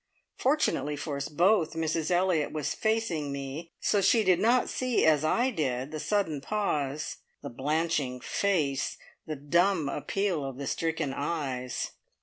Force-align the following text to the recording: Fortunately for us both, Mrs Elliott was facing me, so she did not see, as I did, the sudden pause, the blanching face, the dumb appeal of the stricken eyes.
Fortunately 0.35 0.95
for 0.95 1.17
us 1.17 1.29
both, 1.29 1.73
Mrs 1.73 2.09
Elliott 2.09 2.51
was 2.51 2.73
facing 2.73 3.31
me, 3.31 3.71
so 3.79 4.01
she 4.01 4.23
did 4.23 4.39
not 4.39 4.67
see, 4.67 5.05
as 5.05 5.23
I 5.23 5.51
did, 5.51 5.91
the 5.91 5.99
sudden 5.99 6.41
pause, 6.41 7.17
the 7.43 7.51
blanching 7.51 8.19
face, 8.19 8.97
the 9.27 9.35
dumb 9.35 9.87
appeal 9.87 10.43
of 10.43 10.57
the 10.57 10.65
stricken 10.65 11.13
eyes. 11.13 11.91